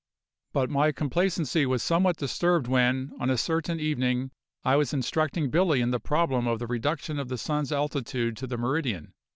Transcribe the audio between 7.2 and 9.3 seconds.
the sun's altitude to the meridian.